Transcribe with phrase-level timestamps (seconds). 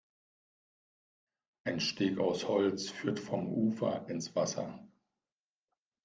[1.63, 4.79] Ein Steg aus Holz führt vom Ufer ins Wasser.